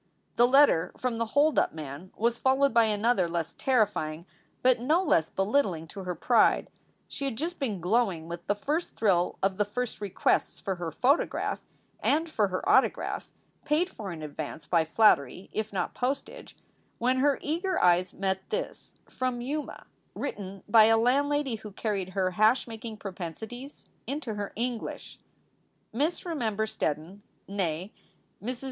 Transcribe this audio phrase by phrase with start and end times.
[0.35, 4.25] The letter from the hold up man was followed by another less terrifying,
[4.63, 6.71] but no less belittling to her pride.
[7.07, 10.91] She had just been glowing with the first thrill of the first requests for her
[10.91, 11.61] photograph
[11.99, 13.29] and for her autograph,
[13.63, 16.57] paid for in advance by flattery, if not postage,
[16.97, 20.97] when her eager eyes met this 356 SOULS FOR SALE from Yuma written by a
[20.97, 25.19] landlady who carried her hash making propensities into her English:
[25.93, 27.93] Miss REMEMBER STEDDON nee
[28.41, 28.59] MRS.